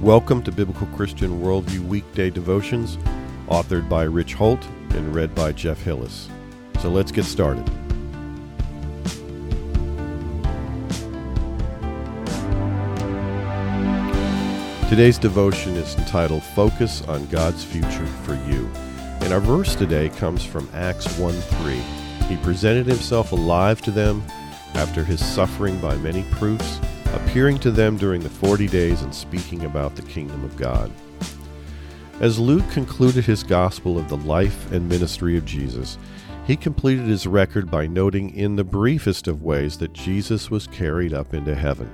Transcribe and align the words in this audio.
Welcome 0.00 0.42
to 0.42 0.52
Biblical 0.52 0.86
Christian 0.88 1.40
Worldview 1.42 1.80
Weekday 1.86 2.30
Devotions, 2.30 2.96
authored 3.48 3.88
by 3.88 4.04
Rich 4.04 4.34
Holt 4.34 4.64
and 4.90 5.14
read 5.14 5.34
by 5.34 5.52
Jeff 5.52 5.82
Hillis. 5.82 6.28
So 6.80 6.90
let's 6.90 7.12
get 7.12 7.24
started. 7.24 7.66
Today's 14.88 15.18
devotion 15.18 15.74
is 15.74 15.94
entitled 15.96 16.42
Focus 16.42 17.02
on 17.02 17.26
God's 17.26 17.64
Future 17.64 18.06
for 18.24 18.34
You. 18.48 18.70
And 19.22 19.32
our 19.32 19.40
verse 19.40 19.74
today 19.74 20.08
comes 20.08 20.44
from 20.44 20.68
Acts 20.72 21.18
1 21.18 21.32
3. 21.32 21.74
He 22.28 22.36
presented 22.42 22.86
himself 22.86 23.32
alive 23.32 23.80
to 23.82 23.90
them 23.90 24.22
after 24.74 25.04
his 25.04 25.24
suffering 25.24 25.78
by 25.78 25.96
many 25.96 26.22
proofs 26.30 26.78
appearing 27.16 27.58
to 27.58 27.70
them 27.70 27.96
during 27.96 28.20
the 28.20 28.30
forty 28.30 28.66
days 28.66 29.02
and 29.02 29.14
speaking 29.14 29.64
about 29.64 29.96
the 29.96 30.02
kingdom 30.02 30.44
of 30.44 30.56
God. 30.56 30.90
As 32.20 32.38
Luke 32.38 32.68
concluded 32.70 33.24
his 33.24 33.42
gospel 33.42 33.98
of 33.98 34.08
the 34.08 34.16
life 34.16 34.70
and 34.70 34.88
ministry 34.88 35.36
of 35.36 35.44
Jesus, 35.44 35.98
he 36.46 36.56
completed 36.56 37.06
his 37.06 37.26
record 37.26 37.70
by 37.70 37.86
noting 37.86 38.34
in 38.34 38.56
the 38.56 38.64
briefest 38.64 39.26
of 39.26 39.42
ways 39.42 39.78
that 39.78 39.92
Jesus 39.92 40.50
was 40.50 40.66
carried 40.66 41.12
up 41.12 41.34
into 41.34 41.54
heaven. 41.54 41.90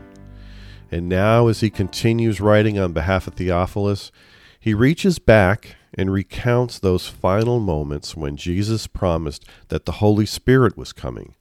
And 0.91 1.09
now, 1.09 1.47
as 1.47 1.61
he 1.61 1.71
continues 1.71 2.41
writing 2.41 2.79
on 2.79 2.93
behalf 2.93 3.27
of 3.27 3.35
Theophilus, 3.35 4.11
he 4.59 4.75
reaches 4.75 5.19
back 5.19 5.77
and 5.95 6.13
recounts 6.13 6.79
those 6.79 7.07
final 7.07 7.61
moments 7.61 8.17
when 8.17 8.37
Jesus 8.37 8.87
promised 8.87 9.45
that 9.69 9.87
the 9.87 9.93
Holy 9.93 10.27
Spirit 10.27 10.77
was 10.77 10.93
coming 10.93 11.35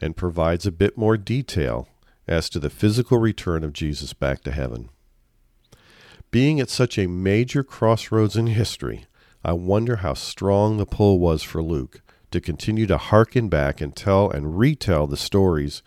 and 0.00 0.16
provides 0.16 0.66
a 0.66 0.72
bit 0.72 0.98
more 0.98 1.16
detail 1.16 1.88
as 2.28 2.48
to 2.50 2.60
the 2.60 2.70
physical 2.70 3.18
return 3.18 3.64
of 3.64 3.72
Jesus 3.72 4.12
back 4.12 4.42
to 4.42 4.52
heaven. 4.52 4.90
Being 6.30 6.60
at 6.60 6.68
such 6.68 6.98
a 6.98 7.06
major 7.06 7.64
crossroads 7.64 8.36
in 8.36 8.48
history, 8.48 9.06
I 9.42 9.52
wonder 9.52 9.96
how 9.96 10.14
strong 10.14 10.76
the 10.76 10.86
pull 10.86 11.18
was 11.18 11.42
for 11.42 11.62
Luke 11.62 12.02
to 12.30 12.40
continue 12.40 12.86
to 12.86 12.98
hearken 12.98 13.48
back 13.48 13.80
and 13.80 13.96
tell 13.96 14.30
and 14.30 14.58
retell 14.58 15.06
the 15.06 15.16
stories 15.16 15.82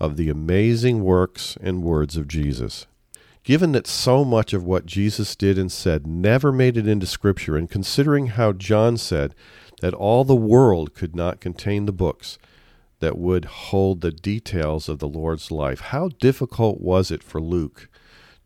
of 0.00 0.16
the 0.16 0.28
amazing 0.28 1.02
works 1.02 1.56
and 1.60 1.82
words 1.82 2.16
of 2.16 2.28
Jesus. 2.28 2.86
Given 3.44 3.72
that 3.72 3.88
so 3.88 4.24
much 4.24 4.52
of 4.52 4.64
what 4.64 4.86
Jesus 4.86 5.34
did 5.34 5.58
and 5.58 5.70
said 5.70 6.06
never 6.06 6.52
made 6.52 6.76
it 6.76 6.86
into 6.86 7.06
Scripture, 7.06 7.56
and 7.56 7.68
considering 7.68 8.28
how 8.28 8.52
John 8.52 8.96
said 8.96 9.34
that 9.80 9.94
all 9.94 10.24
the 10.24 10.36
world 10.36 10.94
could 10.94 11.16
not 11.16 11.40
contain 11.40 11.86
the 11.86 11.92
books, 11.92 12.38
that 13.02 13.18
would 13.18 13.44
hold 13.46 14.00
the 14.00 14.12
details 14.12 14.88
of 14.88 15.00
the 15.00 15.08
Lord's 15.08 15.50
life. 15.50 15.80
How 15.80 16.08
difficult 16.20 16.80
was 16.80 17.10
it 17.10 17.24
for 17.24 17.40
Luke 17.40 17.88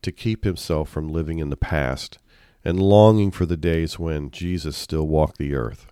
to 0.01 0.11
keep 0.11 0.43
himself 0.43 0.89
from 0.89 1.07
living 1.07 1.37
in 1.37 1.51
the 1.51 1.55
past 1.55 2.17
and 2.65 2.81
longing 2.81 3.29
for 3.29 3.45
the 3.45 3.55
days 3.55 3.99
when 3.99 4.31
Jesus 4.31 4.75
still 4.75 5.07
walked 5.07 5.37
the 5.37 5.53
earth? 5.53 5.85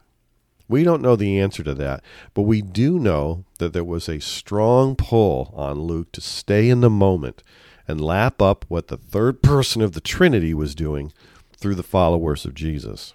We 0.68 0.84
don't 0.84 1.04
know 1.04 1.16
the 1.16 1.40
answer 1.40 1.64
to 1.64 1.76
that, 1.76 2.04
but 2.34 2.42
we 2.42 2.64
do 2.64 2.98
know 2.98 3.46
that 3.60 3.72
there 3.74 3.84
was 3.84 4.10
a 4.10 4.20
strong 4.20 4.96
pull 4.96 5.54
on 5.56 5.82
Luke 5.82 6.12
to 6.14 6.22
stay 6.22 6.68
in 6.68 6.82
the 6.82 6.90
moment 6.90 7.44
and 7.88 8.02
lap 8.02 8.42
up 8.42 8.66
what 8.68 8.88
the 8.88 8.98
third 8.98 9.44
person 9.44 9.84
of 9.84 9.92
the 9.92 10.02
Trinity 10.02 10.56
was 10.56 10.74
doing 10.74 11.14
through 11.56 11.76
the 11.76 11.84
followers 11.84 12.46
of 12.46 12.56
Jesus. 12.56 13.14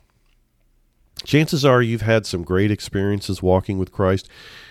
Chances 1.24 1.64
are 1.64 1.82
you've 1.82 2.02
had 2.02 2.26
some 2.26 2.42
great 2.42 2.70
experiences 2.70 3.42
walking 3.42 3.78
with 3.78 3.92
Christ, 3.92 4.28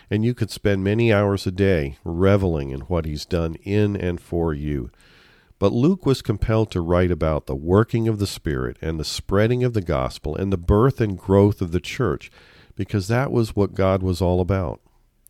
and 0.10 0.26
you 0.26 0.34
could 0.34 0.50
spend 0.50 0.84
many 0.84 1.14
hours 1.14 1.46
a 1.46 1.52
day 1.52 1.98
reveling 2.04 2.72
in 2.72 2.82
what 2.82 3.06
he's 3.06 3.26
done 3.26 3.56
in 3.64 3.96
and 3.96 4.20
for 4.20 4.54
you. 4.54 4.90
But 5.60 5.74
Luke 5.74 6.06
was 6.06 6.22
compelled 6.22 6.72
to 6.72 6.82
write 6.82 7.12
about 7.12 7.46
the 7.46 7.56
working 7.56 8.08
of 8.08 8.18
the 8.18 8.28
Spirit 8.28 8.78
and 8.82 9.00
the 9.00 9.06
spreading 9.06 9.64
of 9.64 9.74
the 9.74 9.82
gospel 9.82 10.36
and 10.36 10.52
the 10.52 10.58
birth 10.58 11.00
and 11.02 11.18
growth 11.18 11.62
of 11.62 11.72
the 11.72 11.82
church 11.82 12.32
because 12.76 13.10
that 13.10 13.30
was 13.30 13.58
what 13.58 13.76
God 13.76 14.02
was 14.02 14.22
all 14.22 14.40
about. 14.40 14.80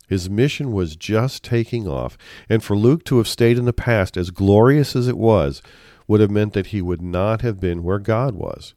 His 0.08 0.29
mission 0.29 0.72
was 0.72 0.96
just 0.96 1.44
taking 1.44 1.88
off, 1.88 2.16
and 2.47 2.63
for 2.63 2.75
Luke 2.75 3.03
to 3.06 3.18
have 3.18 3.28
stayed 3.28 3.58
in 3.58 3.66
the 3.66 3.74
past, 3.74 4.18
as 4.18 4.29
glorious 4.29 4.96
as 4.96 5.08
it 5.08 5.18
was, 5.18 5.62
would 6.08 6.22
have 6.22 6.31
meant 6.31 6.53
that 6.53 6.68
he 6.68 6.81
would 6.81 7.02
not 7.02 7.41
have 7.41 7.59
been 7.59 7.84
where 7.84 8.00
God 8.00 8.35
was. 8.35 8.74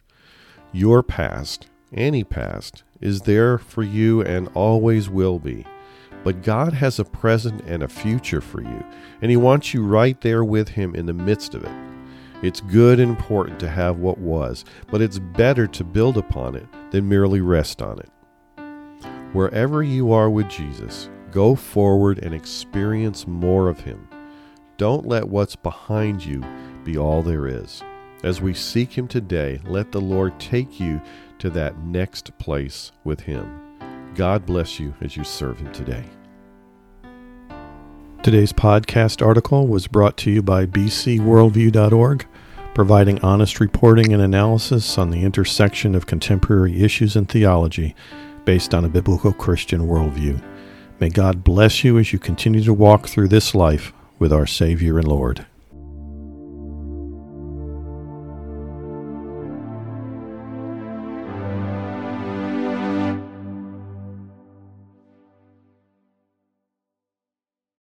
Your 0.72 1.02
past, 1.02 1.68
any 1.94 2.24
past, 2.24 2.82
is 3.00 3.22
there 3.22 3.58
for 3.58 3.82
you 3.82 4.22
and 4.22 4.48
always 4.54 5.08
will 5.08 5.38
be. 5.38 5.64
But 6.24 6.42
God 6.42 6.72
has 6.72 6.98
a 6.98 7.04
present 7.04 7.62
and 7.66 7.82
a 7.82 7.88
future 7.88 8.40
for 8.40 8.62
you, 8.62 8.84
and 9.20 9.30
He 9.30 9.36
wants 9.36 9.74
you 9.74 9.84
right 9.84 10.20
there 10.20 10.44
with 10.44 10.68
Him 10.70 10.94
in 10.94 11.06
the 11.06 11.12
midst 11.12 11.54
of 11.54 11.64
it. 11.64 11.92
It's 12.42 12.60
good 12.60 12.98
and 13.00 13.10
important 13.10 13.60
to 13.60 13.68
have 13.68 13.98
what 13.98 14.18
was, 14.18 14.64
but 14.90 15.00
it's 15.00 15.18
better 15.18 15.66
to 15.68 15.84
build 15.84 16.16
upon 16.16 16.56
it 16.56 16.66
than 16.90 17.08
merely 17.08 17.40
rest 17.40 17.80
on 17.82 17.98
it. 17.98 18.10
Wherever 19.32 19.82
you 19.82 20.12
are 20.12 20.28
with 20.28 20.48
Jesus, 20.48 21.08
go 21.30 21.54
forward 21.54 22.18
and 22.18 22.34
experience 22.34 23.26
more 23.26 23.68
of 23.68 23.80
Him. 23.80 24.08
Don't 24.76 25.06
let 25.06 25.28
what's 25.28 25.56
behind 25.56 26.24
you 26.24 26.44
be 26.84 26.98
all 26.98 27.22
there 27.22 27.46
is. 27.46 27.82
As 28.22 28.40
we 28.40 28.54
seek 28.54 28.96
Him 28.96 29.08
today, 29.08 29.60
let 29.64 29.90
the 29.90 30.00
Lord 30.00 30.38
take 30.38 30.78
you 30.78 31.02
to 31.40 31.50
that 31.50 31.78
next 31.78 32.36
place 32.38 32.92
with 33.02 33.20
Him. 33.20 33.60
God 34.14 34.46
bless 34.46 34.78
you 34.78 34.94
as 35.00 35.16
you 35.16 35.24
serve 35.24 35.58
Him 35.58 35.72
today. 35.72 36.04
Today's 38.22 38.52
podcast 38.52 39.26
article 39.26 39.66
was 39.66 39.88
brought 39.88 40.16
to 40.18 40.30
you 40.30 40.40
by 40.40 40.66
bcworldview.org, 40.66 42.26
providing 42.74 43.18
honest 43.22 43.58
reporting 43.58 44.12
and 44.12 44.22
analysis 44.22 44.96
on 44.96 45.10
the 45.10 45.24
intersection 45.24 45.96
of 45.96 46.06
contemporary 46.06 46.80
issues 46.84 47.16
and 47.16 47.28
theology 47.28 47.96
based 48.44 48.72
on 48.72 48.84
a 48.84 48.88
biblical 48.88 49.32
Christian 49.32 49.88
worldview. 49.88 50.40
May 51.00 51.08
God 51.08 51.42
bless 51.42 51.82
you 51.82 51.98
as 51.98 52.12
you 52.12 52.20
continue 52.20 52.62
to 52.62 52.72
walk 52.72 53.08
through 53.08 53.28
this 53.28 53.52
life 53.52 53.92
with 54.20 54.32
our 54.32 54.46
Savior 54.46 55.00
and 55.00 55.08
Lord. 55.08 55.44